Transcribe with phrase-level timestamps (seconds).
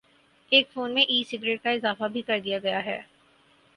[0.51, 2.99] ایک فون میں "e cigarette" کا اضافہ بھی کر دیا گیا ہے